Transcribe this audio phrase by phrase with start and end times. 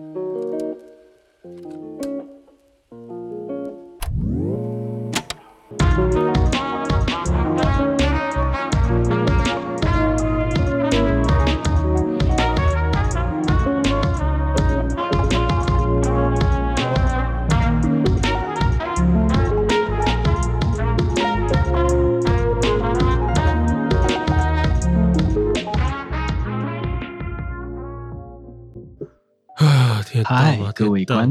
[0.00, 0.29] you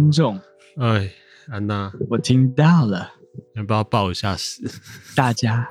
[0.09, 0.41] 观众，
[0.77, 1.12] 哎，
[1.52, 3.12] 安娜，我听到了，
[3.54, 4.63] 要不要报一下时？
[5.16, 5.70] 大家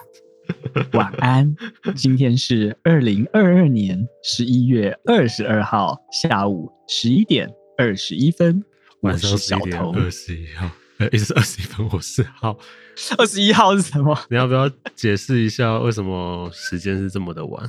[0.93, 1.57] 晚安。
[1.97, 8.63] 今天是二零二二年十一月二十二号下午十一点二十一分，
[9.01, 12.57] 晚上十一点二十一号，呃，也是二十一分，我是号，
[13.19, 14.17] 二十一号是什么？
[14.31, 17.69] 你要不要解释一下为什么时间是这么的晚？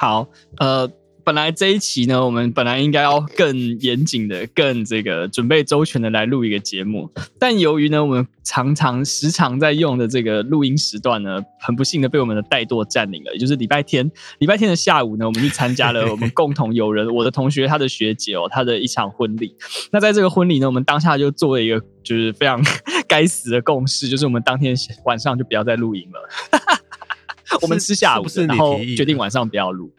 [0.00, 0.90] 好，呃。
[1.24, 13.32] 本来这一期呢，我们本来应该要更严谨的、更这个准备周全的来录一个节目，但由于呢，我们常常时常在用的这个录音时段呢，很不幸的被我们的怠惰占领了。
[13.32, 19.54] 也就是 礼拜天，礼拜天的下午呢，我们去参加了我们共同友人我的同学他的学姐哦，他的一场婚礼。
[19.92, 22.62] 那在这个婚礼呢，我们当下就做了一个就是非常
[23.06, 24.74] 该死的共识，就是我们当天
[25.04, 26.80] 晚上就不要再录音了。
[27.62, 29.92] 我们吃下午，然后决定晚上不要录。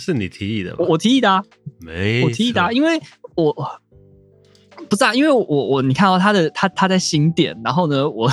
[0.00, 0.76] 是你提议的吗？
[0.80, 1.42] 我我提议的啊，
[1.80, 3.00] 没，我提议的啊，因为
[3.34, 3.80] 我
[4.90, 8.30] 不是啊，因为我我你看到他的他他在新店，然后呢， 我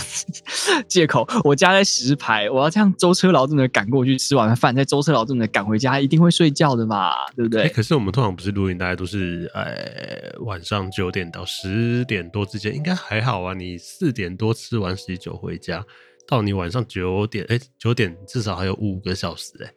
[0.87, 7.63] 借口我家在石牌，我要这样舟车劳顿的赶过去吃完饭，再舟车劳顿的赶回家，一定会睡觉的嘛，对不对？
[7.63, 13.53] 欸，可是我们通常不是录音，大家都是呃晚上九点到十点多之间，应该还好啊。
[13.53, 15.85] 你四点多吃完喜酒回家，
[16.27, 19.71] 到你晚上九点，哎，九点至少还有五个小时哎。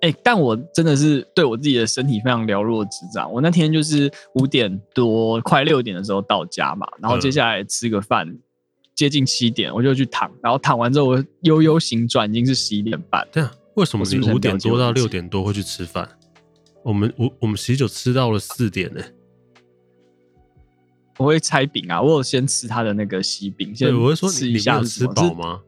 [0.00, 3.32] 哎、欸，但我真的是对我自己的身体非常了若指掌。
[3.32, 8.38] 我那天就是五点多快六点的时候到家嘛，然后接下来吃个饭，嗯、
[8.94, 13.26] 接近七点我就去躺，然后躺完之后我悠悠醒转，已经是十一点半。
[13.32, 16.08] 对啊，为什么你五点多到六点多会去吃饭？
[16.84, 19.02] 我们我我们喜酒吃到了四点呢。
[21.18, 25.60] 我会拆饼啊，我有先吃他的那个喜饼，先我会说你一下，吃饱吗？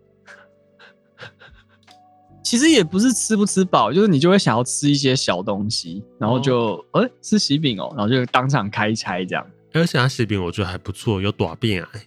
[2.50, 9.46] 其实也不是吃不吃饱，就是你就会想要吃一些小东西，然后就哎、哦欸、吃喜饼哦，然后就当场开拆这样。
[9.72, 12.00] 而且它喜饼我觉得还不错，有短饼哎，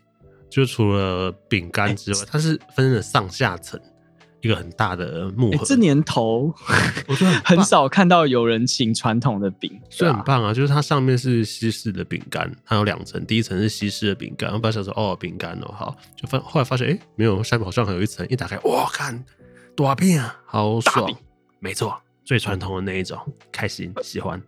[0.49, 3.79] 就除了饼干之外，欸、它是分了上下层，
[4.41, 5.59] 一个很大的木盒。
[5.59, 6.53] 欸、这年头
[7.07, 10.53] 我觉得很， 很少看到有人请传统的饼，所以很棒啊！
[10.53, 19.23] 就是它上面是西式的饼干，它有两层，第一层是西式的饼干，我本来想说哦饼干哦好，就发后来发现哎、欸、没有，下面好像还有一层，一打开哇看。
[19.75, 21.11] 大饼啊，好爽！
[21.59, 23.17] 没错，最传统的那一种，
[23.51, 24.41] 开心喜欢。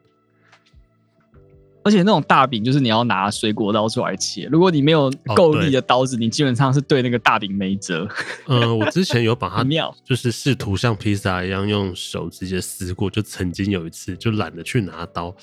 [1.84, 8.10] 而且那种大饼就是你要拿水果刀出来切，如果你没有够力的刀子，哦、你基本上是对那个大饼没辙。
[8.48, 9.64] 嗯、呃，我之前有把它，
[10.04, 15.36] 就是试图像披萨一样用手直接撕过，就曾经有一次就懒得去拿刀，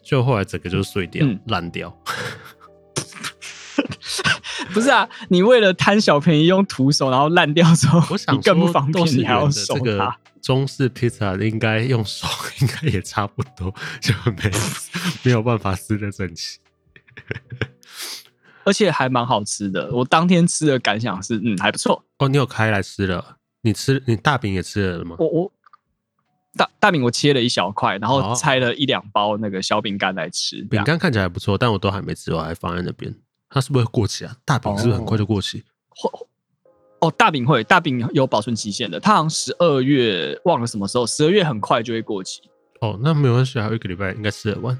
[0.00, 2.02] 就后来整个就碎掉烂、嗯、掉。
[4.74, 9.78] 不是啊，你为了贪小便宜用徒手，然后烂掉之后， 我想你更不方便，你还要手它。
[9.78, 12.26] 这个中式披萨应该用手，
[12.60, 14.50] 应该也差不多，就没
[15.24, 16.58] 没有办法撕的整齐，
[18.64, 19.90] 而且还蛮好吃的。
[19.92, 22.04] 我当天吃的感想是，嗯，还不错。
[22.18, 23.36] 哦，你有开来吃了？
[23.62, 25.16] 你吃你大饼也吃了吗？
[25.18, 25.52] 我我
[26.56, 30.62] 大大饼我切了一小块，然后拆了一两包那个小饼干来吃。
[30.62, 33.14] 饼干看起来还不错，但我都还没吃，我还放在那边。
[33.50, 34.36] 它是不是会过期啊？
[34.44, 35.64] 大饼是不是很快就过期？
[36.04, 36.26] 哦，
[37.00, 39.00] 哦，大饼会，大饼有保存期限的。
[39.00, 42.42] 它好像十二月忘了什么时候，十二月很快就会过期。
[42.80, 44.78] 哦，那没关系，还有一个礼拜应该吃得完。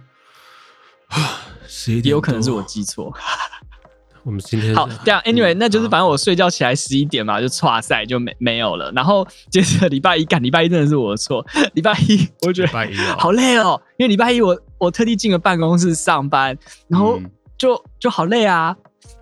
[1.09, 3.13] 啊， 十一点也有可能是我记错。
[4.25, 8.93] 我们今天好这样，Anyway，、嗯、那就是反正我睡觉起来十一点嘛，就剉赛就没没有了。
[8.93, 11.47] 然后接着礼拜一赶，礼拜一真的是我的错。
[11.73, 17.19] 礼拜一我觉得好累哦，因为礼拜一我我特地进了办公室上班，然后。
[17.59, 18.77] 嗯就就好累啊！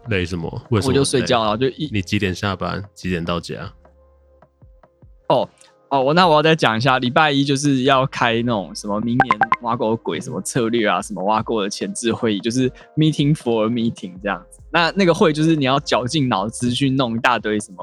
[0.09, 0.47] 累什么？
[0.71, 0.93] 为什么？
[0.93, 1.89] 我就睡觉啊，就一。
[1.91, 2.85] 你几点下班？
[2.95, 3.73] 几点到家？
[5.29, 5.49] 哦
[5.89, 14.61] 哦，我那我要再讲一下，礼拜一就是要开那种什么明年挖过鬼什么策略啊，什么挖过的前置会议，就是 meeting for meeting 这样子。
[14.71, 17.83] 那那个会就是你要绞尽脑汁去弄一大堆什么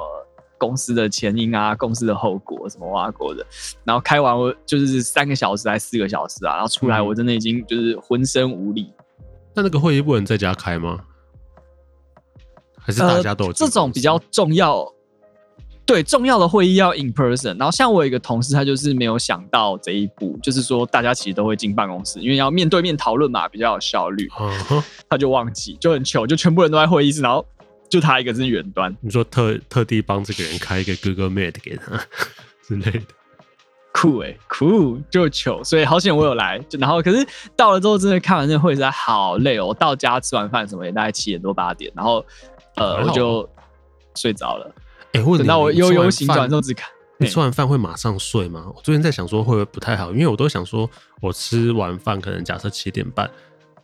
[0.60, 3.44] 公司的前因啊，公司的后果什么挖过的，
[3.84, 8.94] 然后开完我就是三个小时还是四个小时啊，然后出来我真的已经就是浑身无力。
[9.56, 11.00] 那那个会议不能在家开吗？
[12.80, 14.86] 还是大家都有、呃、这种比较重要？
[15.86, 17.58] 对，重要的会议要 in person。
[17.58, 24.28] 然后像我有一个同事，他就是没有想到这一步，就是说大家其实都会进办公室，因为要面对面讨论嘛，比较有效率。
[24.30, 27.46] 啊，他就忘记，就很糗，就全部人都在会议室，然后
[27.90, 28.96] 就他一个是远端。
[29.02, 31.98] 你说特特地帮这个人开一个 Google Meet 给他
[32.66, 33.02] 之类的，
[34.04, 36.60] 酷哎、欸、酷就糗，所以好险我有来。
[36.68, 39.68] 就然后可是到了之后，真的看完这个会实在好累哦。
[39.68, 42.26] 我到家吃完饭什么也大概七点多八点，然后
[42.76, 43.50] 呃我就
[44.14, 44.70] 睡着了。
[45.14, 46.90] 哎、欸，等到我悠悠醒转之后只看。
[47.18, 48.66] 你吃完饭会马上睡吗？
[48.76, 50.90] 我最近在想说会不会不太好，因为我都想说
[51.22, 53.32] 我吃完饭可能假设七点半，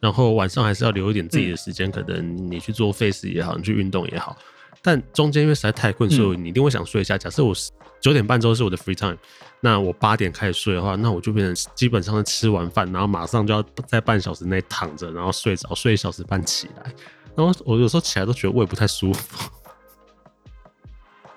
[0.01, 4.36] 然后晚上还是要留一点自己的时间，嗯、可能你去做 face 也好，你去运动也好。
[4.81, 7.17] 但中间因为实在太困，所以你一定会想睡一下。
[7.17, 7.53] 假设我
[7.99, 9.17] 九点半之后是我的 free time，
[9.59, 16.93] 那我八点开始睡的话，那我就变成基本上是吃完饭，然后马上就要在半小时内躺着，然后睡着，睡一小时半起来。
[17.35, 19.49] 然后我有时候起来都觉得胃不太舒服。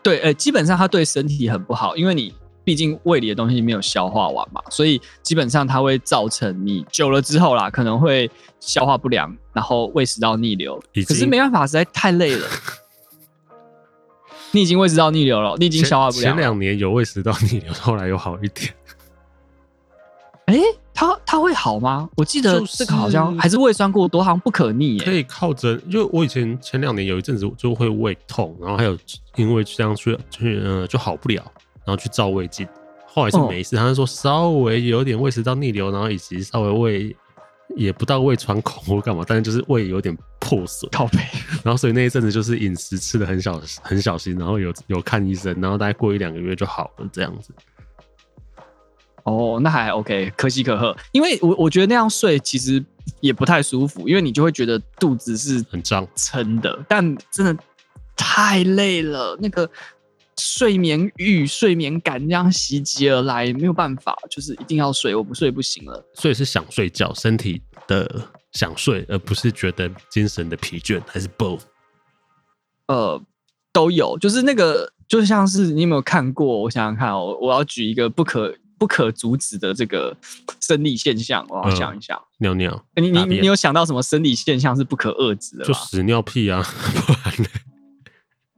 [0.03, 2.35] 对，呃，基本上它对身体很不好，因为你
[2.65, 8.31] 毕竟胃里的东西没有消化完嘛，所以基本上它会造成你久了之后啦，可能会
[8.61, 10.81] 消化不良，然后胃食道逆流。
[11.07, 12.49] 可是没办法，实在太累了。
[14.53, 16.23] 你已经胃食道逆流了，你已经消化不了。
[16.23, 18.73] 前两年有胃食道逆流，后来又好一点。
[20.47, 20.59] 哎，
[20.93, 22.09] 它它会好吗？
[22.17, 24.99] 我记得这个好像还是胃酸过多，好像不可逆。
[24.99, 28.99] 可以靠着，因为我以前前两年有一阵子就会胃痛，然后还有
[29.37, 31.43] 因为这样去去嗯就好不了，
[31.85, 32.67] 然后去照胃镜，
[33.07, 33.77] 后来是没事。
[33.77, 37.17] 他是说稍微有点胃食道逆流，然后以及稍微胃
[37.77, 40.15] 也不到胃穿孔或干嘛，但是就是胃有点
[40.53, 40.91] 破损。
[41.65, 47.55] 然后所以那一阵子就是饮食吃的很小很小心，然后有有看医生，然后大概过一两个月就好了这样子。
[49.23, 50.95] 哦，那还 OK，可喜可贺。
[51.13, 52.85] 因为我我觉得那样睡其实
[53.21, 57.57] 也不太舒服，因为你就会觉得肚子是很胀撑的，但真的
[58.15, 59.39] 太累了。
[59.41, 59.71] 那个
[60.37, 66.05] 睡眠欲、睡眠感这样袭击而来，没有办法，就是一定要睡，我不睡不行了。
[66.15, 71.63] 所以是想睡觉，身体的想睡，而不是觉得精神的疲倦，还是 both？
[72.87, 73.23] 呃，
[73.73, 76.63] 都有，就是那个就像是你有没有看过？
[76.63, 78.55] 我想想看哦，我要举一个不可。
[78.79, 80.17] 不可阻止的这个
[80.61, 82.17] 生理现象，我要想一想。
[82.19, 85.65] 呃、尿尿，你你你有想到什么生理现象是不可遏制的？
[85.65, 86.61] 就屎尿屁啊，
[87.07, 87.49] 不然呢？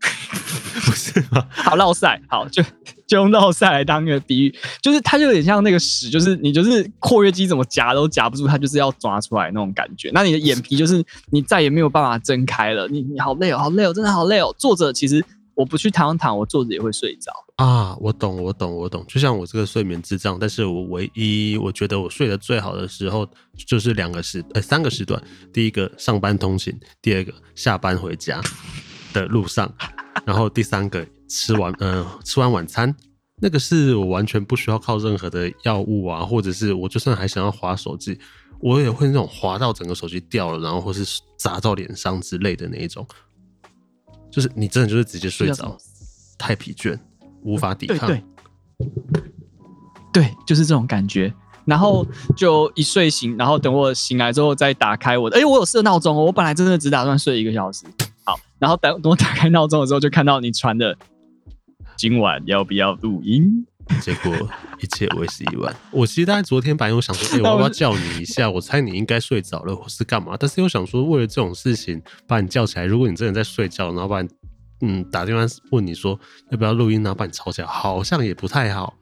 [0.86, 1.46] 不是吗？
[1.50, 2.62] 好，落赛，好，就
[3.06, 10.10] 就用落赛来当一个比喻，就是它就有点像那个屎，就是你就是括约肌怎么夹都夹不住，它就是要抓出来那种感觉。
[10.12, 14.54] 那你的眼皮就是你再也没有办法睁开了，你你好累哦，好累哦，真的好累哦。
[14.58, 15.24] 坐着其实。
[15.56, 17.32] 我不去躺躺，我坐着也会睡着
[17.64, 17.96] 啊！
[18.00, 19.04] 我懂，我懂，我懂。
[19.06, 23.24] 就像我这个睡眠智障，但是我唯一我觉得我睡得最好的时候，
[23.64, 25.22] 就是两个时呃三个时段。
[25.52, 28.42] 第一个上班通勤，第二个下班回家
[29.12, 29.72] 的路上，
[30.26, 32.94] 然后第三个吃完嗯、呃、吃完晚餐，
[33.40, 38.18] 那个是我完全不需要靠任何的药物啊，或者是我就算还想要滑手机，
[38.60, 41.04] 我也会那种滑到整个手机掉了，然后或是
[41.36, 43.06] 砸到脸上之类的那一种。
[44.30, 45.76] 就是你真的就是直接睡着，
[46.36, 46.98] 太疲倦，
[47.42, 48.08] 无法抵抗。
[48.08, 48.22] 对，
[49.12, 49.22] 对，
[50.12, 51.32] 对，就是这种感觉。
[51.64, 52.06] 然后
[52.36, 55.36] 就一睡醒，然后等我醒来之后再打开我的。
[55.36, 57.86] 哎、欸，我有设闹钟哦，我本来真的只打算睡一个小时。
[58.22, 60.94] 好，然后等等我打开闹钟的时候，就看到你传的，
[61.96, 63.66] 今晚要不要录音？
[64.00, 64.32] 结果
[64.80, 65.74] 一切为时已晚。
[65.92, 68.50] 我其实大概昨天本来我想说， 哎、欸，我要不要叫你一下？
[68.50, 70.36] 我猜你应该睡着了，或是干嘛？
[70.38, 74.28] 但是又想说，为了这种事情把你叫起来，如果你真的在睡觉，然后把你
[74.80, 76.18] 嗯打电话问你说
[76.50, 78.94] 要不要录音，然后把你吵起来，好像也不太好。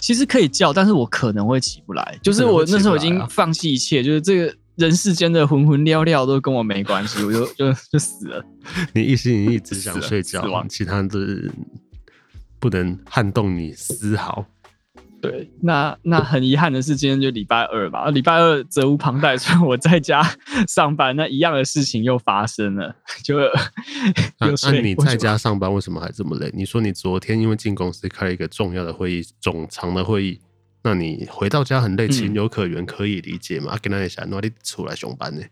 [0.00, 2.18] 其实可以叫，但是我可能会起不来。
[2.22, 8.44] 就是我那时候已经放弃一切，就是这个人世间的浑浑噩噩都跟我没关系， 我就就就死了。
[8.92, 11.18] 你一心一意只想睡觉，其他的。
[12.60, 14.42] 不能撼动你丝毫。
[15.20, 18.08] 对，那那很遗憾的是，今天就礼拜二吧。
[18.08, 20.22] 礼拜二责无旁贷，所以我在家
[20.66, 22.96] 上班，那一样的事情又发生了。
[23.22, 23.36] 就
[24.38, 26.50] 那、啊啊、你在家上班为什么还这么累？
[26.54, 30.40] 你说你昨天因为进公司开了一个重要的会议，总长的会议，
[30.84, 33.76] 那你回到家很累，情有可原，可以理解吗？
[33.80, 35.42] 跟他一下，那你出来上班呢？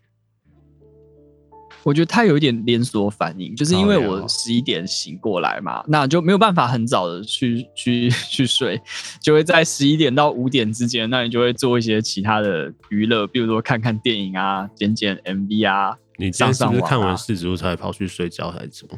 [1.81, 8.79] 我觉得他有一点连锁反应，就是因为我十一点醒过来嘛，哦、那就没有办法很早的去 去去睡，
[9.21, 15.97] 就会在十一点到五点之间，那你就会做一些其他的娱乐，比如说看看电影啊、剪剪 MV 啊。
[16.17, 18.97] 你今天是不是看完世足才跑去睡觉还是什么？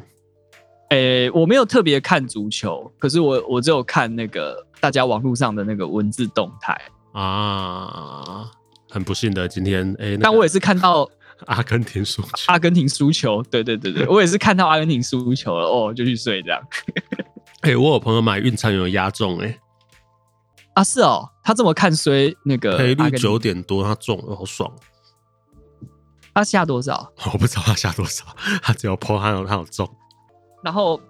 [0.90, 6.80] 诶、欸，我没有特别看足球，可是我我只有看那个大家网络上的那个文字动态
[7.12, 8.50] 啊。
[8.88, 11.08] 很不幸的，今天诶，欸那个、但我也是看到。
[11.44, 16.58] 阿根廷输球，阿根廷输球，对对对对，我也是看到阿根廷输球了哦，就去睡这样。
[17.60, 19.60] 哎、欸，我有朋友买运彩有压中哎、欸，
[20.72, 24.72] 啊是哦，他这么看衰那个赔率九点多，他中了，好爽。
[26.32, 27.12] 他下多少？
[27.34, 28.24] 我不知道他下多少，
[28.62, 29.86] 他只有破，他有他有中。
[30.62, 31.00] 然后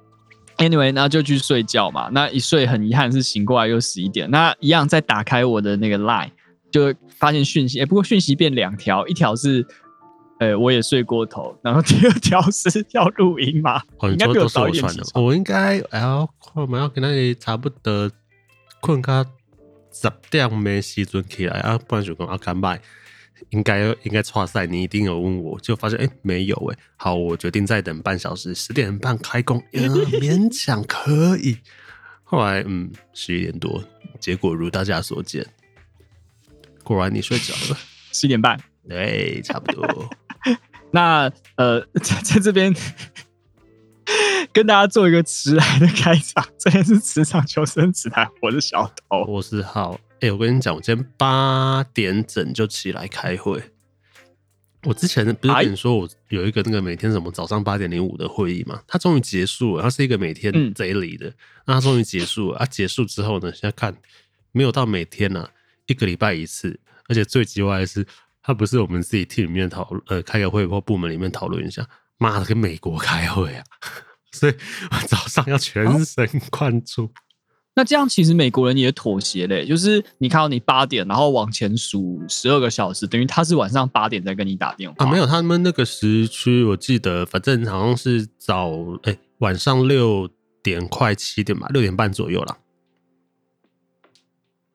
[0.58, 2.08] ，anyway，然后就去睡觉嘛。
[2.12, 6.30] 那一睡很遗憾是醒过来又十一点，那一样再打开我的那个 line，
[6.70, 7.78] 就发现讯息。
[7.78, 9.66] 哎、欸，不过讯息变两条，一条是。
[10.38, 13.80] 哎、欸，我也睡过头，然后第二条是要录音嘛？
[14.00, 18.10] 哦，你说都是我传的，我应该要我们要跟那差不多
[18.82, 19.24] 困到
[19.90, 22.78] 十点没时阵起来啊，不然就讲啊，干拜
[23.50, 29.88] 应该应该错赛，你一定有问我，就发现哎、欸、没有哎、欸，好，我决定再等半小时，十点半开工， 呃、
[30.20, 31.58] 勉强可以。
[32.24, 33.82] 后来嗯，十一点多，
[34.18, 35.46] 结果如大家所见，
[36.82, 37.78] 果然你睡着了，
[38.12, 40.10] 十点半，对，差不多。
[40.90, 42.74] 那呃，在在这边
[44.52, 49.98] 跟大家做一个迟来的开场，这边是职场求生指南，我是小头，我是浩。
[50.16, 53.62] 哎、欸，我跟你讲，我今天八点整就起来开会。
[54.84, 58.82] 我之前不是跟你说我有一个那个每天什么早上八点零五的会议嘛？
[58.86, 61.32] 它终于结束了，它是一个每天 daily 的，
[61.66, 62.58] 那它终于结束了。
[62.58, 63.96] 啊，结束之后呢，现在看
[64.52, 65.50] 没有到每天呢、啊，
[65.86, 68.06] 一个礼拜一次，而且最奇怪的是。
[68.48, 71.84] 它不是我们自己 team 里面讨论，呃，开个会或部门里面讨论一下，
[72.16, 73.64] 妈的，跟美国开会啊！
[74.30, 74.54] 所以
[75.08, 77.12] 早上要全神贯注。
[77.78, 85.10] 那这样其实美国人也妥协嘞，就是你看到你八点，然后往前数十二个小时，等于他是晚上八点在跟你打电话啊？
[85.10, 90.26] 没有，他们那个时区我记得，反正好像是早哎、欸、晚上六
[90.62, 92.56] 点快七点吧，六点半左右啦。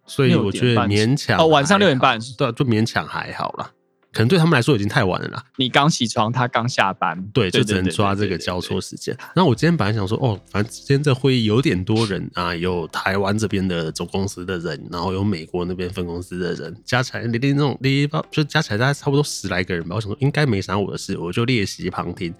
[0.05, 3.71] 所以我觉得勉强哦，晚上六点半，对，就勉强还好啦。
[4.13, 5.43] 可能对他们来说已经太晚了啦。
[5.55, 9.17] 你刚起床，他刚下班，对，就只能抓这个交错时间。
[9.35, 19.95] 那我今天本来想说，哦，反正今天这会议有点多人啊，有台湾这边的总公司的人，然后有美国那边分公司的人，加起来零零那种零零八，就加起来大概差不多十来个人吧。
[19.95, 22.33] 我想说应该没啥我的事，我就列席旁听。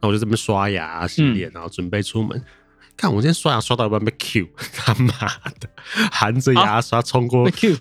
[0.00, 2.38] 那我就这边刷牙洗脸，然后准备出门。
[2.38, 2.44] 嗯
[2.96, 5.12] 看我今天刷牙刷到一半被 Q， 他妈
[5.60, 5.68] 的，
[6.10, 7.76] 含着牙刷冲过，被 Q，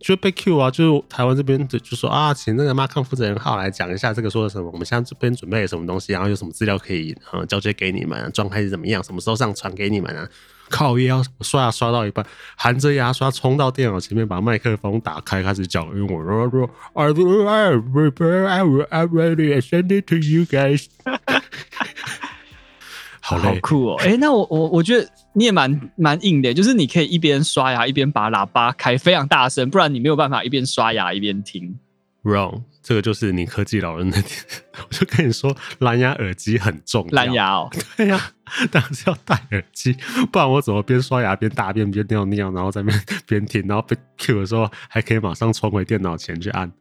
[0.00, 0.70] 就被 Q 啊！
[0.70, 10.28] 就是台湾这边就就说啊，请那个 Marcom 负责人号来讲一下这个说的什么，我们现在这边准备了什么东西，然后有什么资料可以呃交接给你们，状态是怎么样，什么时候上传给你们啊？
[10.68, 12.26] 靠腰刷牙刷到一半，
[12.56, 20.86] 含着牙刷冲到电脑前面，把麦克风打开，开始讲英文，然后说 I will I prepare I will I ready send it to you guys。
[23.20, 23.96] 好，好酷哦！
[24.00, 31.78] 哎、那我我我觉得你也蛮蛮硬的，就是你可以一边刷牙一边把喇叭开非常大声，不然你没有办法一边刷牙一边听。
[32.22, 34.34] Wrong，这个就是你科技老人的点。
[34.78, 37.10] 我就跟你说，蓝牙耳机很重要。
[37.10, 39.94] 蓝牙哦， 对呀、啊，当然是要戴耳机，
[40.32, 46.72] 不然我怎么边刷牙边大便边尿尿，然后在那边边听，然后被 Q 的时候还可以马上冲回电脑前去按，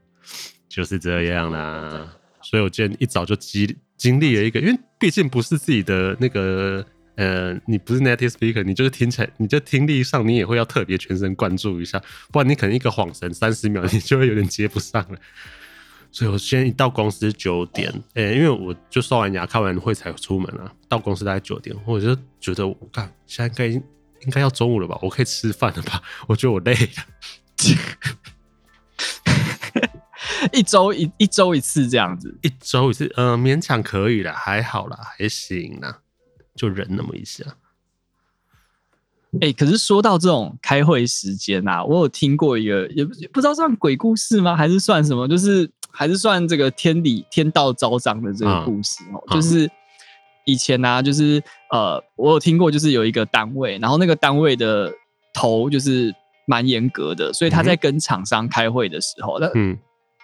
[0.70, 2.08] 就是这样啦。
[2.42, 3.76] 所以我今天一早就经。
[4.00, 6.82] 经历了一个，因为毕竟不是自己的那个，
[7.20, 15.18] 呃，你不是 native speaker，你就是听起来，你就听力上你也会要特别全神贯注一下，不然你可能一个晃神三十秒，你就会有点接不上了。
[16.10, 23.82] 所以我先一到公司九点，呃、欸，因为我就刷完牙、开完会才出门啊，到公司大概九点，我就觉得我干，现在应该
[24.24, 26.00] 应该要中午了吧，我可以吃饭了吧？
[26.26, 26.78] 我觉得我累了。
[30.52, 35.98] 一周一一周一次这样子，一周一次，嗯、呃，勉强可以了，还好啦，还行啦，
[36.54, 37.44] 就忍那么一下。
[39.34, 44.56] 哎、欸，可是说到这种开会时间啊，我有听过一个，也不不知道算鬼故事吗？
[44.56, 45.28] 还是算什么？
[45.28, 49.22] 就是还是算这个天理天道昭彰的这个故事哦。
[49.28, 49.70] 嗯、就是
[50.44, 54.92] 以前呢、啊，就是呃，我有听过，就是有一个单位，然后那个单位的
[55.32, 56.12] 头就是
[56.46, 59.78] 蛮严格的，所以他在跟厂商开会的时候，那嗯。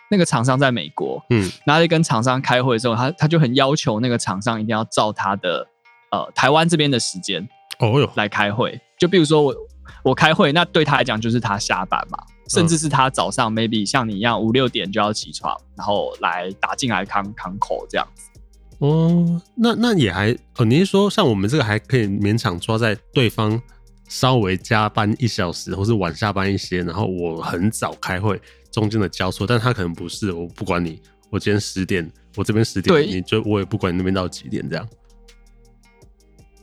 [0.09, 5.66] 那个厂商在美国，嗯，然后在跟厂商开会的时候，他他就很要求那个厂商一定要照他的
[6.11, 7.47] 呃台湾这边的时间
[7.79, 8.71] 哦哟来开会。
[8.71, 9.55] 哦、就比如说我
[10.03, 18.31] 我开会，那对他来讲就是他下班嘛，甚至是他早上 maybe 像你一样五六点就要起床，然后来打进来康康口这样子。
[18.79, 23.61] 哦，那那也还哦，你是说像我们这个还可以勉强抓在对方
[24.09, 28.41] 稍微加班一小时，或是晚下班一些，然后我很早开会。
[28.73, 34.87] 中间的交错，但他可能不是，我不管你，我今天十点，我这边十点，你就我也不管你那边到几点这样。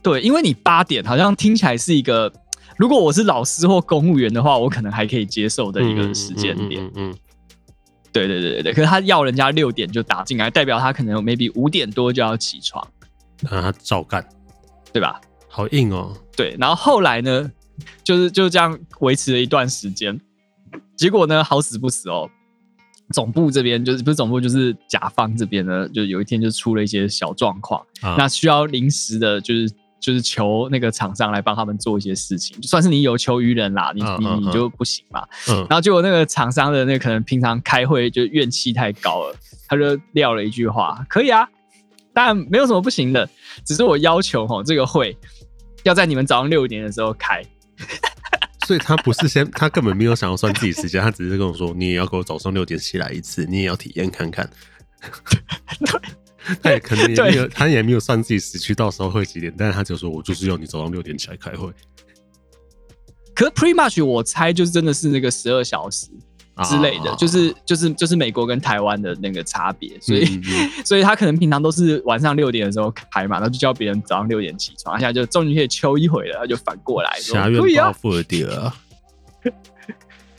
[0.04, 2.30] 对，因为你八点好像听起来是一个，
[2.76, 6.82] 如果我是老师或公务员的话，我可能还可以接受的一个时间点。
[6.82, 7.14] 嗯，嗯，嗯，嗯，嗯，
[8.12, 12.86] 对对对对对，可是他要人家六点就打进来，代表他可能 maybe 五点多就要起床，
[13.40, 14.22] 那他照干，
[14.92, 15.18] 对吧？
[15.48, 16.14] 好硬哦。
[16.36, 17.50] 对，然后后来呢，
[18.02, 20.20] 就是就这样维持了一段时间，
[20.94, 22.28] 结果呢，好死不死哦，
[23.14, 29.66] 总部这边就是不是总部，就是甲方这边呢，就有一天就出了一些小状况，啊、那需要临时的，就是。
[30.00, 35.26] 就是求那个厂商来帮他们做一些事情，就算是你有求于人啦，你你你就不行嘛。
[35.48, 39.36] 嗯、然后结果那个厂商的那可能平常开会就怨气太高了，
[39.66, 41.48] 他就撂了一句话：可以啊，
[42.12, 43.28] 当然没有什么不行的，
[43.64, 45.16] 只是我要求齁这个会
[45.84, 47.42] 要在你们早上六点的时候开。
[48.66, 54.48] 所以他不是先，他根本没有想要算自己时间，他只是跟我说：你也要给我早上六点起来一次，你也要体验看看。
[55.80, 56.00] 对。
[56.62, 61.70] 他也可能也没有，他也没有算自己时区到时候会几点，但是他就说我就是要你早上六点起来开会。
[63.34, 66.06] 可是 pretty much 我猜就是真的是那个十二小时
[66.64, 78.72] 之类的，啊、就是就是就是美国跟台湾的那个差别，所以、嗯嗯、 所以他可能平常都是晚上六点的时候开嘛，然后就叫别人早上六点起床，现在就终于可以秋一回了，他就反过来说挟怨报复的第二。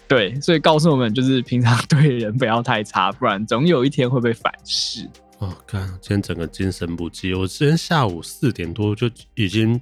[0.07, 5.09] 对，所以告诉我们就是平常对人不要太差，不然总有一天会被反噬。
[5.45, 7.33] 哦，看今天整个精神不济。
[7.33, 9.79] 我今天下午四点多就已经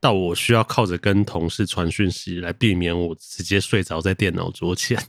[0.00, 4.98] 到，我需要靠着跟同事传讯息来避免我直接睡着在电脑桌前。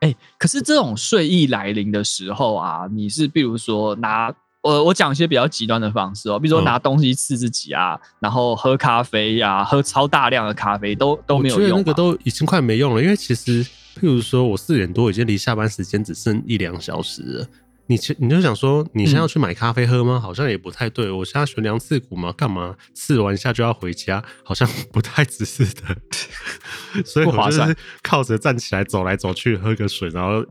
[0.00, 4.30] 哎、欸，可是这种睡意来临的时候啊，你是比如说拿
[4.62, 13.02] 我我讲一些比较极端的方式哦，比如说拿东西刺自己啊，嗯、然后喝咖啡呀、啊，喝超大量的咖啡都都没有用，那个都已经快没用了。
[13.02, 17.46] 因为其实，譬如说我四点多已经离下班时间只剩一两小时了。
[17.88, 20.14] 你其你就想说，你现在要去买咖啡喝吗？
[20.16, 21.08] 嗯、好像也不太对。
[21.08, 24.22] 我现在悬梁刺股嘛，干嘛刺完一下就要回家？
[24.42, 27.02] 好像 不太值是的。
[27.04, 30.44] 所以我就是靠着站起来走来走去，喝个水，然后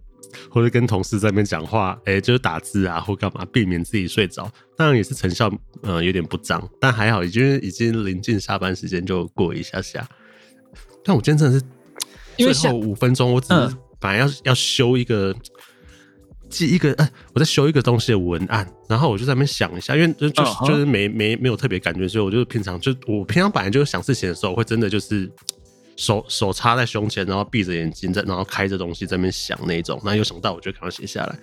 [0.50, 4.50] 或者跟同事在那边讲话，哎、欸，就是打字啊或干嘛，避免自己睡着。
[4.78, 5.50] 当然也是成效，
[5.84, 10.08] 嗯、呃，有点不彰，但还好，已经已经临近下班时间，就过一下下。
[11.04, 11.66] 但我今天真的是，
[12.38, 15.36] 因为最后五分钟，我只是本来要、嗯、要修一个。
[16.56, 25.30] 记一个，呃，我在修一个东西的文案，然后我就在那边想一下，因为就就是就是没没没有特别感觉，所以我就平常就我平常本来就是想事情的时候，我会真的就是
[25.98, 31.38] 手手插在胸前，然后闭着眼睛在，然后开着东西在那边想那种，然后有想到我就赶快写下来，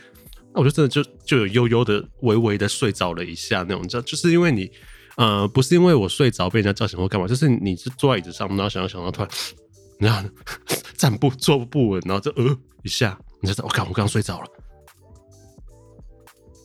[0.54, 4.70] 那我就真的就就有悠悠的微微的睡着了一下那种，就就是因为你
[5.16, 9.30] 呃不是因为我睡着被人家叫醒或干嘛，就是你是坐在椅子上，然后想要想到突然，
[9.98, 10.28] 然后
[10.96, 14.46] 站不坐不稳，然后就呃一下，你就知道我刚我刚睡着了。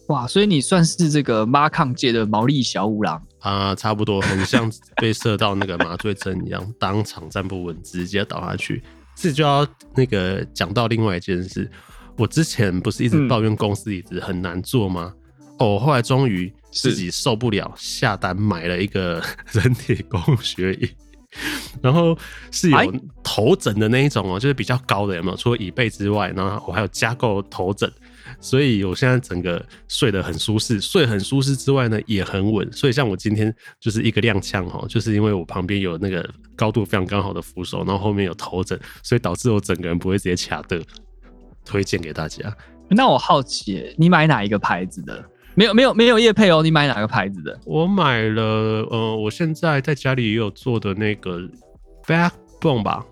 [0.08, 8.82] 哇，所以你算是这个妈抗界的毛利小五郎啊，差不多，很像被射到那个麻醉针一样，当场站不稳，直接倒下去。
[9.16, 11.70] 这就要那个讲到另外一件事，
[12.18, 15.14] 我之前不是一直抱怨公司椅子很难坐吗？
[15.40, 20.90] 嗯、哦，后来终于自己受不了，下单买了一个人体工学椅，
[21.84, 22.18] 然后
[22.50, 22.94] 是有
[23.24, 25.36] 头枕的那一种哦，就是比较高的，有没有？
[25.36, 27.92] 除了椅背之外，然后我还有加购头枕。
[28.40, 32.72] 所以我现在整个睡得很舒适，睡很舒适之外呢，也很稳。
[32.72, 40.82] 所以像我今天就是一个踉跄哈，就是因为我旁边有那个高度非常刚好的扶手，然后后面有头枕，所以导致我整个人不会直接卡的。
[41.70, 42.56] 推荐给大家。
[42.90, 45.22] 那我好奇，你买哪一个牌子的？
[45.54, 47.60] 没有没有没有叶配哦，你买哪个牌子的？
[47.66, 48.42] 我买了，
[48.90, 51.42] 呃，我现在在家里也有做的那个
[52.06, 53.06] Backbone 吧。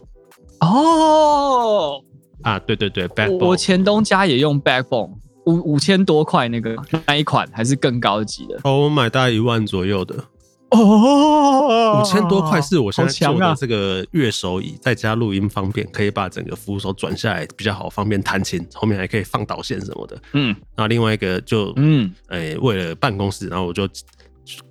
[0.61, 2.01] 哦。
[2.41, 5.11] 啊，对对对，Backbone，我前东家也用 Backbone，
[5.45, 6.75] 五五千多块那个
[7.07, 8.59] 那一款，还是更高级的。
[8.63, 10.15] 哦，我买大概一万左右的。
[10.71, 20.17] 哦，五千多块是我现在做的这个乐手椅，在家录音方便，可以把整个扶手转下来比较好，方便弹琴，后面还可以放导线什么的。
[20.33, 23.87] 嗯，然后另外一个就嗯，哎，为了办公室，然后我就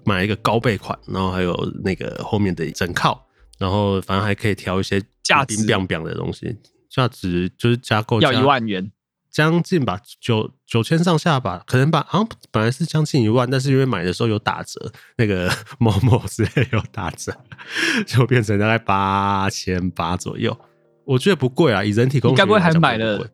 [0.04, 3.24] 买一个高背款，然后还有那个后面的枕靠，
[3.58, 6.54] 然后反正还可以调一些价值冰冰的东西。
[6.94, 8.92] 价值就是加购要一万元，
[9.30, 17.36] 将近吧，九九千上下吧，可能吧，好像本来是将近一万，但是因为买的时候有打折，那个 某某之类有打折，
[18.06, 20.56] 就变成大概八千八左右。
[21.04, 23.28] 我觉得不贵啊，以人体工该不会还买了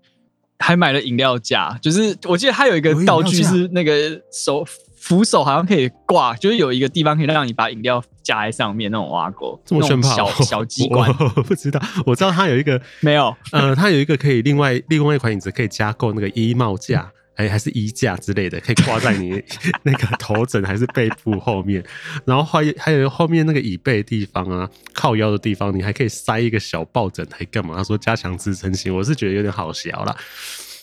[0.59, 1.79] 还买了饮料架？
[1.83, 4.64] 就是我记得它有一个道具是那个手。
[5.03, 11.11] 扶手好像可以挂，就是有一个地方可以让你把饮料夹在上面那种挖沟，这么炫炮，小小机关。
[11.37, 19.43] 我不知道，我知道它有一个 没有， 呃，它有一个可以另外另外一款椅子可以加购那个衣帽架，哎，还是衣架之类的，可以挂在你
[19.83, 21.83] 那个头枕还是背部后面，
[22.25, 27.77] 然后还有还有后面那个椅背的地方啊，靠腰的地方，你还可以塞一个小抱枕，还干嘛？
[27.77, 30.16] 他说加强支撑性，我是觉得有点好笑啦。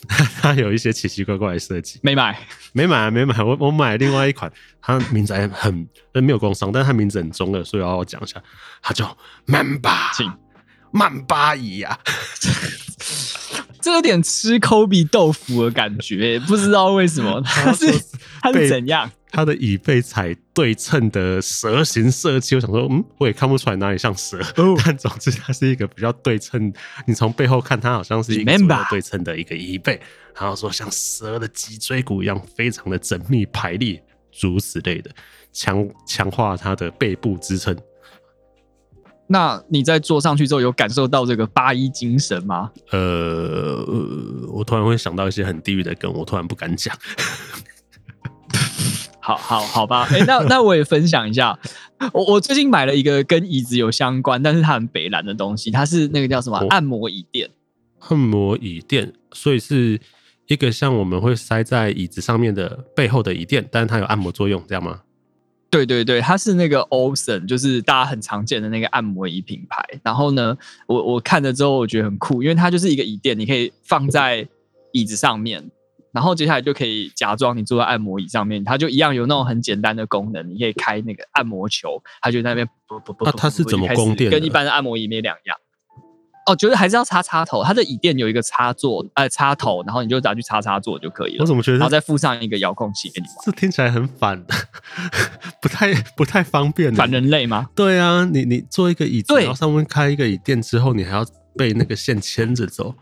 [0.40, 2.38] 他有一些奇奇怪怪的设计，没买，
[2.72, 3.42] 没买，没买。
[3.42, 8.42] 我我买另外一款，它名字还很没有工商，但它名字很中二，所以要我讲一下，
[8.80, 10.10] 它叫曼巴，
[10.92, 11.98] 曼巴姨呀。
[13.80, 17.86] 这有点吃抠比豆腐的感觉，不知道为什么，它是
[18.42, 19.10] 它是怎样？
[19.30, 26.72] 它的椅背采对称的蛇形设计，我想说，嗯，我也看不出来哪里像蛇，哦、 但总之它是一个比较对称。
[27.06, 30.00] 你从背后看，它好像是一个对称的一个椅背，
[30.34, 34.02] 然后说像蛇的脊椎骨一样，非常的缜密排列，
[34.40, 35.10] 如此类的，
[35.52, 37.76] 强强化它的背部支撑。
[39.30, 42.72] 那你在坐上去之后，有感受到这个八一精神吗？
[42.90, 43.84] 呃，
[44.50, 46.96] 我突然会想到一些很地狱的梗，我突然不敢讲。
[49.28, 51.58] 好好好吧，哎、欸，那那我也分享一下，
[52.14, 57.50] 我我最近买了一个跟椅子有相关，但是它很北蓝的东西，它是那个叫什么、哦、按摩椅垫。
[58.08, 60.00] 按摩椅垫，所以是
[60.46, 65.00] 一个像我们会塞在椅子上面的背后的椅垫，但是它有按摩作用，这样吗？
[65.68, 69.84] 对对对，它是那个 Awesome，就是大家很常见的那个按摩椅品牌。
[70.02, 74.48] 然后呢，我我看了之后，我觉得很酷，因为它就是一个椅垫，你可以放在
[74.92, 75.70] 椅子上面。
[76.12, 83.24] 然后接下来就可以假装你坐在按摩椅上面，它就一样有那种很简单的功能，你可以开那个按摩球，它就在那边不不不。
[83.24, 84.30] 那它是怎么供电？
[84.30, 85.56] 跟一般的按摩椅没两样。
[86.46, 91.42] 哦，觉得还是要插插头，它的椅垫有一个插座，呃，插头，然后你就拿去插插座就可以了。
[91.42, 91.78] 我怎么觉得？
[91.78, 93.36] 然后再附上一个遥控器给你玩。
[93.44, 94.42] 这听起来很反，
[95.60, 96.90] 不太不太方便。
[96.94, 97.68] 反人类吗？
[97.74, 102.94] 对啊，你你坐一个椅子，然后上面开一个椅垫之后，你还要被那个线牵着走，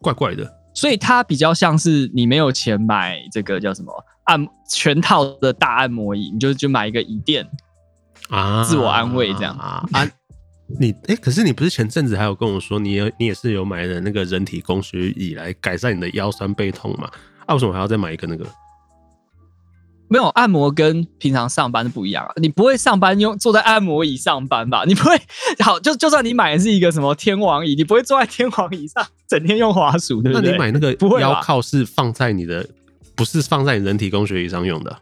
[0.00, 0.57] 怪怪的。
[0.78, 3.92] 所以它比较像是你没有钱买这个叫什么
[4.26, 7.44] 按全套的大按摩椅，你就就买一个椅垫
[8.28, 9.84] 啊，自我安慰这样啊。
[10.78, 17.10] 你哎、欸，可是你不是前阵子还有跟我说，你有你也是有买的那个人体工学椅来改善你的腰酸背痛嘛？
[17.46, 18.46] 啊，为什么还要再买一个那个？
[20.08, 24.84] 没有按摩跟平常上班是不一样啊，你不会上班用坐在按摩椅上班吧？
[24.86, 25.20] 你不会
[25.60, 30.50] 好就就算你买的是一个什么天王椅，你不会坐在天王椅上整天用滑鼠，对不对？
[30.50, 32.62] 那你买那个腰靠是放在你的，
[33.14, 34.98] 不，不是放在你人体工学椅上用的？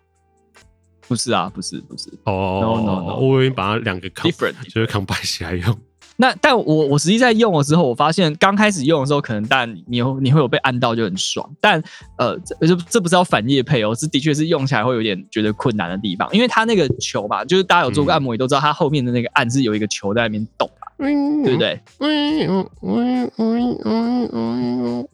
[1.08, 2.32] 不是啊，不是不是哦、
[2.64, 5.78] oh,，no no no，我以为把它两个 different 就是 combine 起来用。
[6.16, 11.82] 那但我我实际在用的时候，我发现刚开始用的时候，可能但你有你会有被按到就很爽，但
[12.18, 21.80] 呃这这不是要反业配哦，是的确是用起来会有点觉得困难的地方，因为它那个球吧，就是大家有做过按摩也都知道，它后面的那个按是有一个球在那边动嘛，嗯、对不对？
[22.00, 24.32] 嗯嗯嗯嗯嗯。
[24.32, 25.08] 嗯，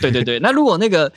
[0.00, 0.24] 对 对。
[0.24, 1.12] 对，那如果那个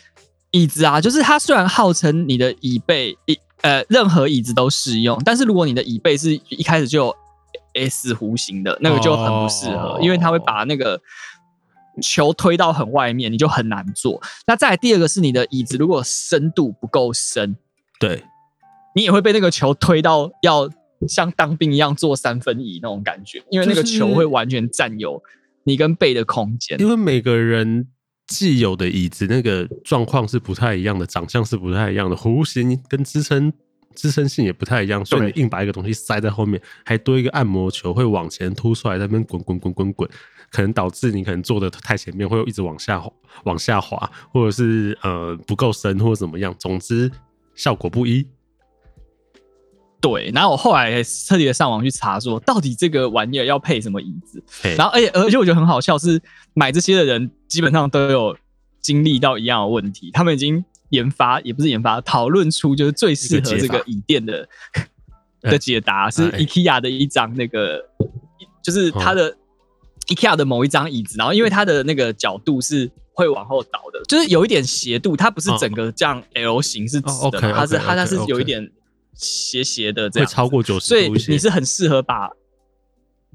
[0.51, 7.15] 椅子啊，就是它虽然号称你的椅背一呃任何椅子都适用，但是如果你的椅背是一开始就
[7.73, 11.01] S 弧形的那个就很不适合，因为它会把那个
[12.01, 14.21] 球推到很外面，你就很难坐。
[14.47, 17.55] 那再来第二个是你的椅子如果深度不够深，
[17.99, 18.23] 对，
[18.95, 20.69] 你也会被那个球推到要
[21.07, 25.21] 像当兵一样坐三分椅那种感觉，因为那个球会完全占有
[25.63, 26.79] 你跟背的空间。
[26.79, 27.87] 因为每个人
[28.27, 33.51] 既有的椅子那个状况是不太一样的，长相是不太一样的，弧形跟支撑。
[33.95, 40.09] 支撑性也不太一样，所以你硬把一个东西塞在后面，还多一个按摩球会往前凸出来，在那边滚滚滚滚滚，
[40.51, 43.03] 可能导致你可能坐的太前面，会一直往下
[43.45, 47.11] 往下滑，或者是呃不够深或者怎么样，总之
[47.55, 48.27] 效果不一。
[50.01, 54.43] 对，然后我后来彻底的上网去查，说到底这个玩意儿要配什么椅子，
[54.77, 56.21] 然后而且而且我觉得很好笑，是
[56.53, 58.37] 买这些的人基本上都有
[58.81, 60.63] 经历到一样的问题，他们已经。
[60.93, 64.47] 研发也不是研发，讨论出就是最适合这个椅垫的
[65.41, 67.83] 的解答是 IKEA 的一张那个，
[68.63, 69.35] 就是它的
[70.07, 78.71] IKEA 的某一张椅子，然后因为它的那个角度是会往后倒的，就是有一点斜度，它不是整个这样 L 型是直的，它是它它是有一点
[79.15, 82.29] 斜斜的这样，会超过九十度，所以你是很适合把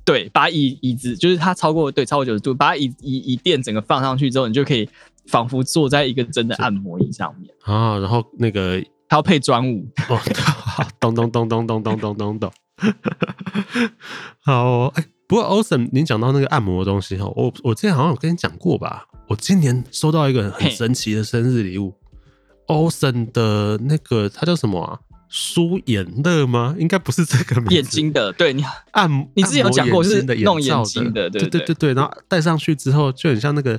[0.04, 4.88] 对把椅椅子就是它超过对超过九十度，把椅椅椅垫整个放上去之后，你就可以。
[5.28, 9.86] 仿佛坐在一个真的按摩椅上面啊，然后那个他要配专务，
[10.98, 12.52] 咚咚咚咚咚咚咚咚咚。
[14.40, 19.06] 好，哎，不过 Awesome，您讲到那个按摩的东西哈，我我之前好像有跟你讲过吧？
[19.28, 21.94] 我今年收到一个很神奇的生日礼物
[22.66, 25.00] ，Awesome 的那个它叫什么啊？
[25.28, 26.74] 舒眼乐吗？
[26.78, 27.74] 应该不是这个名字。
[27.74, 33.78] 眼睛的，对你按，你之前有讲过是弄眼睛的，对对对对，然后戴上去之后就很像那个。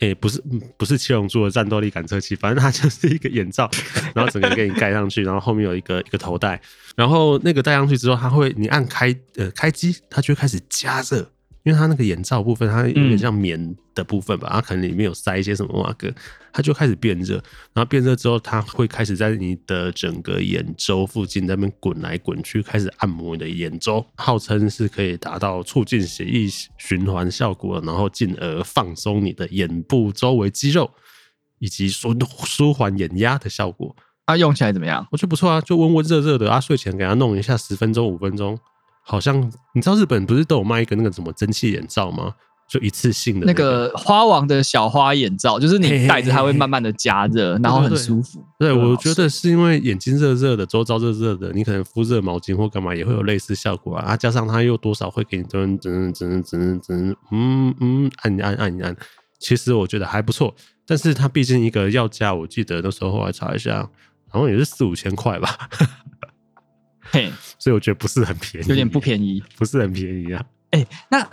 [0.00, 0.42] 诶、不是
[0.76, 3.70] 不是七龙珠的战斗力感测器，反正它就是一个眼罩，
[4.14, 6.60] 然后整个给你盖上去，然后后面有一个一个头戴，
[6.96, 11.30] 然后那个戴上去之后，它会你按开呃开机，它就会开始加热。
[11.64, 16.12] 因为它那个眼罩部分，它有点像棉的部分吧，它可能里面有塞一些什么瓦格，
[16.52, 17.36] 它就开始变热，
[17.72, 26.46] 然后变热之后，它会开始在你的整个眼周附近那边滚来滚去，开始按摩你的眼周，号称是可以达到促进血液
[26.76, 30.90] 循环效果，然后进而放松你的眼部周围肌肉，
[31.60, 33.96] 以及舒舒缓眼压的效果。
[34.26, 35.06] 它用起来怎么样？
[35.10, 38.58] 我觉得不错啊，就温温热热的啊，睡前给它弄一下，十分钟五分钟。
[39.04, 39.40] 好像
[39.74, 42.34] 你知道日本不是都有卖一个那个什么蒸汽眼罩吗？
[42.66, 48.42] 就一次性的那个，那个花王的小花眼罩，就是你戴着它会慢慢的加热，然后很舒服。
[48.58, 54.12] 对，我觉得是因为眼睛热热的，周遭热热的，你可能敷热毛巾或干嘛也会有类似效果啊。
[54.12, 58.96] 啊，加上它又多少会给你噔噔噔噔噔，嗯嗯，按一按按一按，
[59.38, 60.54] 其实我觉得还不错。
[60.86, 63.86] 但是它毕竟一个要价，我记得那时候后来查一下，
[64.30, 65.68] 好像也是四五千块吧。
[67.14, 70.44] 嘿， 所以我觉得不是很便宜，有点不便宜， 不是很便宜啊。
[70.70, 71.30] 哎、欸，那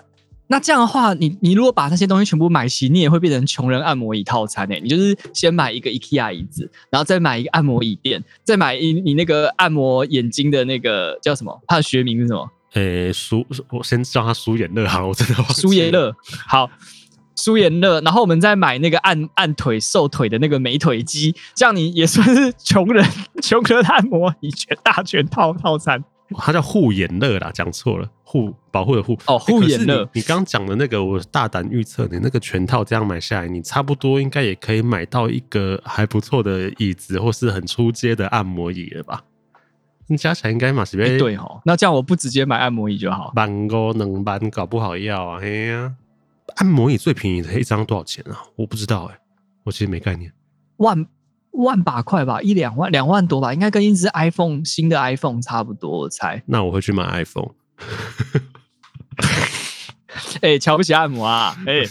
[0.48, 4.82] 那这样的话，你你如果把那些东西全部买齐，你也会变成穷人按摩椅套餐诶、欸。
[4.82, 11.60] 你就是先买一个 IKEA 椅子，然后再买一个按摩椅垫，再买一你那个按摩眼睛的那个叫什么？
[11.68, 12.48] 它的学名是什么？
[12.74, 16.16] 诶、欸，舒，我先叫它舒眼乐好了，我真的舒眼乐
[16.48, 16.70] 好。
[17.44, 23.04] 舒颜乐，然后我们再买那个按按腿、瘦腿的那个美腿机，这样你也算是穷人
[23.42, 26.04] 穷人按摩椅全大全套套餐。
[26.38, 30.08] 它叫护眼乐啦，讲错了，护保护的护哦，护眼乐。
[30.14, 39.24] 你刚讲的那个，我大胆预测，你那个全套这样买下来，你差不多应该也可以买到一个还不错的椅子，或是很出街的按摩椅了吧？
[40.08, 41.18] 你加起来应该嘛是不是？
[41.18, 45.94] 对哦，那这样我不直接买按摩椅就好，办公能办搞不好要啊，嘿呀。
[46.58, 48.44] 按摩椅最便宜的一张多少钱啊？
[48.56, 49.20] 我不知道哎、欸，
[49.64, 50.32] 我其实没概念。
[50.78, 51.06] 万
[51.52, 56.42] 万把块吧，一两万，两万多吧，应该跟一只 iPhone 新的 iPhone 差不多，我猜。
[56.46, 57.52] 那我会去买 iPhone。
[60.42, 61.56] 哎、欸，瞧不起按摩啊？
[61.66, 61.90] 哎、欸，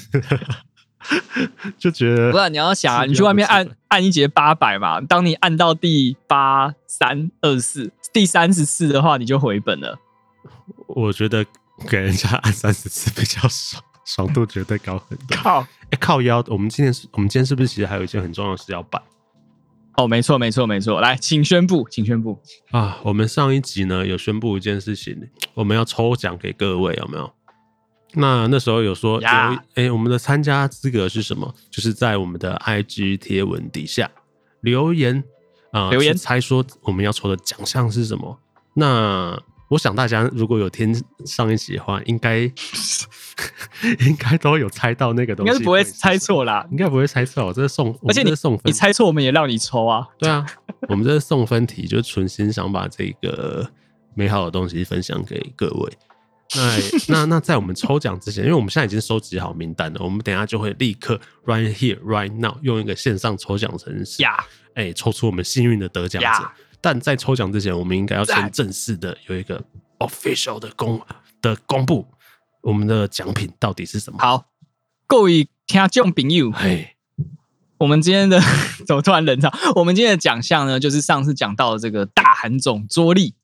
[1.79, 2.31] 就觉得。
[2.31, 9.99] 不然你要想啊，你去外面按按一节八百嘛，当你按到第八三二四，第三十四的话，你就回本了。
[10.89, 11.45] 我觉得
[11.89, 13.83] 给人家按三十次比较爽。
[14.15, 15.37] 爽度绝对高很多。
[15.37, 15.61] 靠！
[15.61, 16.43] 哎、欸，靠腰！
[16.49, 19.01] 我们今天是，我们今天是不是其实还有一件很重要的事要办？
[19.97, 21.01] 哦，没错，没错，没错。
[21.01, 22.99] 来，请宣布，请宣布啊！
[23.05, 27.33] 我们上一集呢有宣布一件事情，我们要抽奖给各位，有没有？
[28.15, 31.55] 那那时候有说，哎、欸，我们的参加资格是什么？
[31.71, 34.11] 就是在我们的 IG 贴文底下
[34.63, 35.23] 留言
[35.71, 38.39] 啊，呃、留言猜说我们要抽的奖项是什么？
[38.75, 42.53] 那我想大家如果有听上一集的话，应该。
[44.07, 46.67] 应该都有猜到那个东西，应该是不会猜错啦。
[46.71, 50.07] 应该不会猜错，我这是送，而且你送分，你猜错我们也让你抽啊。
[50.19, 50.45] 对啊，
[50.89, 53.67] 我们这是送分题，就是存心想把这个
[54.15, 55.93] 美好的东西分享给各位。
[56.55, 56.77] 那
[57.09, 64.37] 那那在我们抽奖之前，因为我们现在已经收集好名单了，我们等一下就会立刻 right here right now 用一个线上抽奖程式，呀，
[64.75, 66.29] 哎，抽出我们幸运的得奖者。
[66.29, 66.51] Yeah.
[66.81, 69.63] 但在抽奖之前，我们应该要先正式的有一个
[69.99, 71.01] official 的公
[71.43, 72.07] 的公布。
[72.63, 74.19] 我们的奖品到底是什么？
[74.19, 74.47] 好，
[75.07, 76.97] 各位听众朋友，嘿，
[77.79, 78.39] 我们今天的
[78.87, 79.51] 怎么突然冷场？
[79.77, 83.35] 我们今天的奖项呢，就是上次讲到的这个大韩总桌历，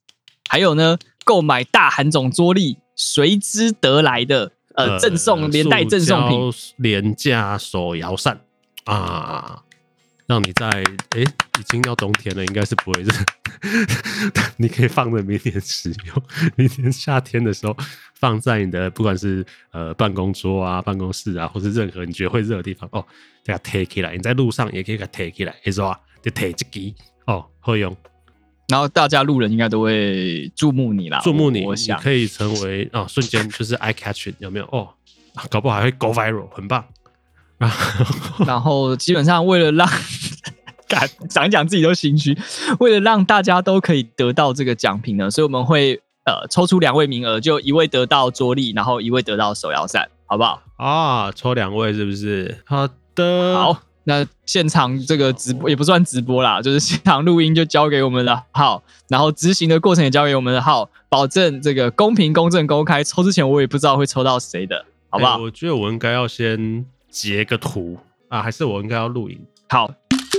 [0.47, 8.41] 还有呢，购买大韩总桌历随之得来的呃赠送连带赠送品，廉价手摇扇
[8.85, 9.63] 啊。
[10.27, 10.83] 让你在哎、
[11.15, 13.13] 欸，已经要冬天了，应该是不会热。
[14.57, 16.23] 你可以放着明年使用，
[16.55, 17.75] 明年夏天的时候
[18.15, 23.03] 放在你的不管是呃办公桌啊、办公室啊，或是任何你觉得会热的地方哦，
[23.43, 24.15] 给它贴起来。
[24.15, 25.99] 你在路上也可以给它贴起来，是吧？
[26.21, 27.95] 就贴一个哦，会用。
[28.67, 34.65] 然后大家路人应该都会注目你啦，注目你，我想你可以成为啊、哦，瞬间就是 eye catching，有没有？
[34.65, 34.89] 哦，
[35.49, 36.83] 搞不好还会 go viral，很棒。
[38.45, 39.87] 然后基本上为了让，
[40.87, 42.37] 敢 讲讲自己都心虚，
[42.79, 50.61] 为了让大家都可以得到这个奖品呢，所以我们会呃抽出两位名额，就一位得到桌历，然后一位得到手摇扇，好不好？
[50.77, 52.63] 啊，抽两位是不是？
[52.65, 63.03] 好的，好，那现场这个直播也不算直播啦，就是现场录音就交给我们的浩，然后执行的过程也交给我们的浩，保证这个公平、公正、公开。
[63.03, 65.37] 抽之前我也不知道会抽到谁的，好不好？
[65.37, 66.85] 欸，我觉得我应该要先。
[67.17, 69.43] 截个图啊，还是我应该要录影？
[69.69, 69.91] 好，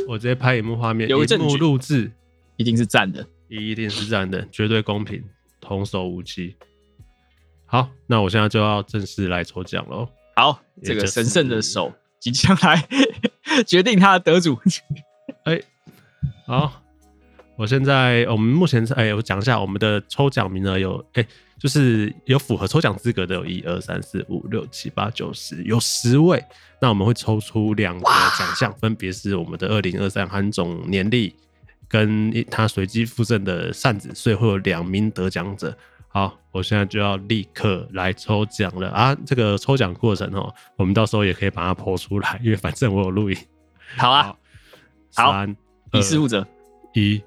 [0.07, 2.09] 我直接拍荧幕画面，有证幕录制，
[2.57, 5.25] 一定是赞的，一定是赞的，绝对公平，
[5.61, 6.55] 童叟无欺。
[7.67, 10.09] 好，那我现在就要正式来抽奖喽。
[10.37, 12.87] 好，这个神圣的手即将来
[13.67, 14.57] 决定他的得主。
[15.47, 15.64] 哎、欸，
[16.47, 16.81] 好，
[17.57, 26.42] 我现在我们目前哎、欸，我讲一下我们的抽奖名额有哎、欸，就是有符合抽奖资格的有一二三四五六七八九十，有十位。
[26.81, 28.05] 那我们会抽出两个
[28.38, 31.35] 奖项，分别是我们的二零二三韩总年历
[31.88, 35.77] 跟他随机附赠的扇子，所以会有两名得奖者。
[36.11, 39.14] 好，我现在就要立刻来抽奖了啊！
[39.27, 43.37] 这个抽奖过程哦，我们到时候也可以把它 po 出来，因为反正我有录音。
[43.97, 44.35] 好啊，
[45.14, 45.57] 好，三，
[45.92, 46.47] 以事务者
[46.94, 47.21] 一。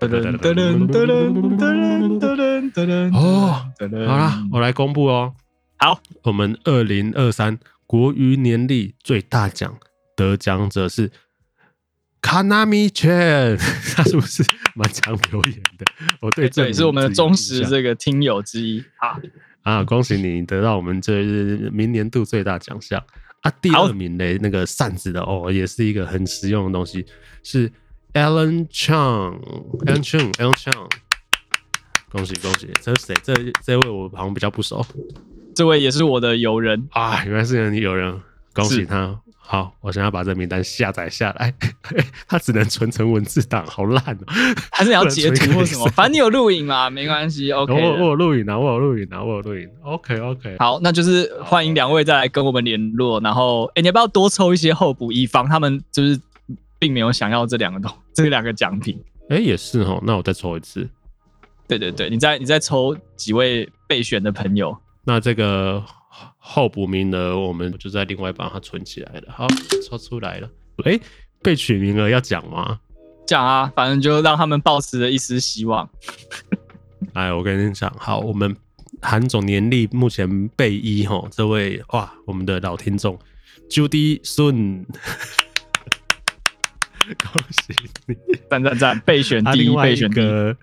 [0.00, 3.66] 噔噔噔噔噔噔噔噔噔噔哦，
[4.06, 5.34] 好啦，我来公布哦。
[5.78, 9.76] 好，我们二零二三国语年历最大奖
[10.16, 11.10] 得奖者是。
[12.20, 13.56] 卡纳米圈，
[13.94, 14.42] 他是不是
[14.74, 15.86] 蛮常留言的？
[16.20, 19.16] 我对这，对，是我们的忠实这个听友之一啊
[19.62, 19.84] 啊！
[19.84, 21.22] 恭喜你得到我们这
[21.70, 23.00] 明年度最大奖项
[23.42, 23.50] 啊！
[23.62, 27.06] 第二名的那个扇子的哦，也是一个很实用的东西，
[27.44, 27.70] 是
[28.18, 30.88] Alan Chang，Alan Chang，Alan Chang，
[32.10, 32.68] 恭喜恭喜！
[32.82, 33.14] 这是谁？
[33.22, 33.32] 这
[33.64, 34.84] 这位我好像比较不熟，
[35.54, 37.24] 这位也是我的友人啊！
[37.24, 38.20] 原来是你友人，
[38.52, 39.16] 恭喜他。
[39.36, 41.54] 好，我想要把这名单下载下来，
[42.26, 44.32] 他只能存成文字档，好烂哦、喔！
[44.72, 45.86] 还是你要截图或什么？
[45.90, 47.52] 反正你有录影嘛，没关系。
[47.52, 49.68] OK，我我有录影啊，我有录影啊，我有录影。
[49.84, 53.20] OK OK，好，那就是欢迎两位再来跟我们联络。
[53.20, 56.20] 然后，哎、欸，你要不要多抽一些候补，以防他们就是
[56.78, 57.90] 并没有想要这两个东
[58.24, 59.02] 这两个奖品？
[59.30, 60.02] 哎、欸，也是哦。
[60.06, 60.88] 那我再抽一次。
[61.66, 64.76] 对对对，你再你再抽几位备选的朋友。
[65.04, 65.84] 那这个。
[66.40, 69.24] 候补名额，我们就在另外把它存起来了。
[69.28, 69.46] 好，
[69.86, 70.50] 抽出来了。
[70.84, 71.00] 哎、欸，
[71.42, 72.80] 备取名额要讲吗？
[73.26, 75.88] 讲啊，反正就让他们抱持了一丝希望。
[77.12, 78.56] 哎，我跟你讲，好，我们
[79.02, 83.16] 韩总年历目前备一吼，这位哇，我们的老听众
[83.68, 84.86] Judy Sun，
[87.32, 87.74] 恭喜
[88.06, 88.14] 你！
[88.50, 90.54] 赞赞赞，备选第一，备选第一。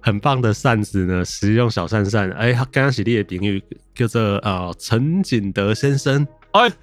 [0.00, 2.28] 很棒的扇子呢，实用小扇扇。
[2.32, 3.62] 哎、欸，刚刚是你的评语
[3.94, 6.26] 叫做呃陈景德先生。
[6.52, 6.74] 哎，嘛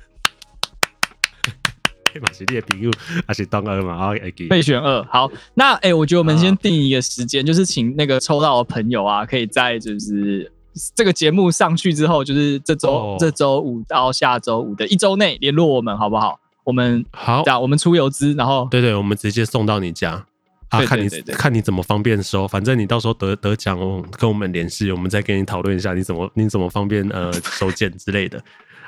[2.33, 2.89] 是你的评语，
[3.27, 3.97] 还是当二嘛？
[3.97, 4.13] 好，
[4.49, 5.03] 备选二。
[5.03, 10.51] 好，那哎、欸，我觉得我们先定一个时间，就是请那个抽到的朋友啊，可以在就是
[10.95, 16.39] 这个节目上去之后，就是这周、哦、这周五到下周五的一周内联络我们，好不好？
[16.63, 20.25] 我们好，我们出邮资，然后对，对对，我们直接送到你家。
[20.69, 28.41] 啊，看你看你怎么方便收，反正你到时候得得奖哦，跟我们联系，我们再跟你讨论一下你怎么你怎么方便呃收件之类的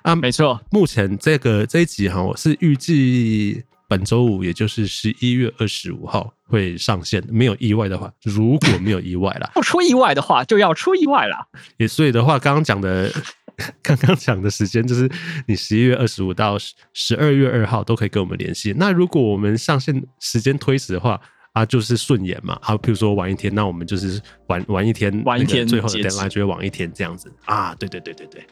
[0.03, 0.15] 啊。
[0.15, 11.45] 没错，目前这个这一集哈，我是预计本周五，也就是十一月二十五号会上线，没有意外的话，如果没有意外啦， 不出意外的话就要出意外啦。
[11.75, 13.11] 也所以的话，刚刚讲的
[13.81, 15.09] 刚刚讲的时间就是
[15.47, 16.57] 你十一月二十五到
[16.93, 18.73] 十二月二号都可以跟我们联系。
[18.77, 21.19] 那如果我们上线时间推迟的话，
[21.53, 22.57] 啊，就是顺延嘛。
[22.61, 27.75] 好，比如说晚一天，那我们就是晚晚一天，晚一天，最后的 deadline 就会晚一天这样子啊。
[27.75, 28.43] 对对对对对，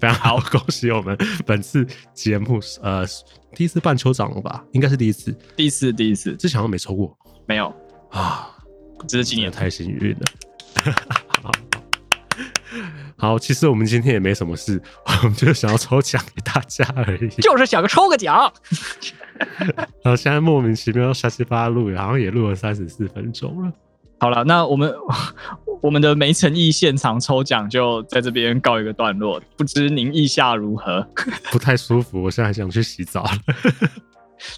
[0.00, 3.04] 非常好，恭喜我们本次节目呃
[3.54, 4.64] 第一次办抽奖了吧？
[4.72, 7.14] 应该是第一次，第一次，第一次，之前好像没抽过，
[7.46, 7.66] 没有
[8.10, 8.48] 啊，
[9.06, 10.20] 这是今年太幸运了。
[11.42, 11.52] 好，
[13.24, 14.78] 好，其实我们今天也没什么事，
[15.22, 18.52] 我们就是想要抽奖给大家而已，就是想个抽个奖。
[20.04, 23.72] 然后现在莫名其妙瞎七八录，好像也录了三十四分钟了。
[24.20, 24.94] 好了，那我们
[25.80, 29.40] 我们的没诚意现场抽奖就在这边告一个段落。
[29.56, 31.06] 不知您意下如何？
[31.50, 33.30] 不太舒服，我现在还想去洗澡了。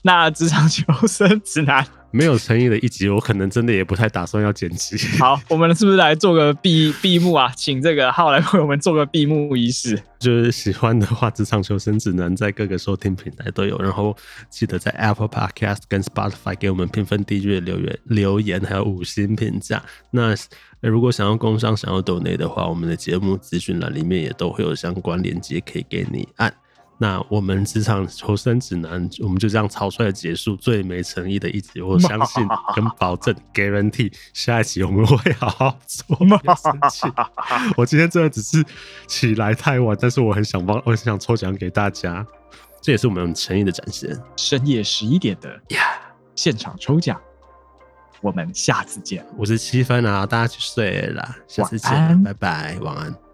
[0.03, 1.87] 那职场求生指南。
[2.12, 4.96] 没有诚意的一集，我可能真的也不太打算要剪辑。
[5.18, 7.53] 好，我们是不是来做个闭闭幕啊？
[7.55, 10.01] 请这个浩来为我们做个闭幕仪式。
[10.18, 14.16] 就是喜欢的话，职场求生指南在各个收听平台都有，然后
[14.49, 19.83] 记得在 Apple Podcast 跟 Spotify 给我们评分、订阅、留言、留言，还有五星评价。
[20.11, 20.35] 那
[20.81, 26.55] 如果想要工商、想要抖内的话，我们的节目资讯栏里面也都会有相关链接可以给你按。
[26.98, 31.82] 那我们职场求生指南，我们就这样草率的结束，最没诚意的一集。
[31.82, 32.42] 我相信
[32.74, 36.16] 跟保证，guarantee，下一集我们会好好做。
[36.16, 37.06] 别生气，
[37.76, 38.64] 我今天真的只是
[39.06, 42.26] 起来太晚，但是我很想帮，我很想抽奖给大家，
[42.80, 44.18] 这也是我们诚意的展现。
[44.38, 45.98] 深夜十一点的呀，yeah,
[46.35, 47.20] 现场抽奖，
[48.22, 49.22] 我们下次见。
[49.36, 53.26] 五十七分啊，大家去睡了，下次见，拜拜，晚安。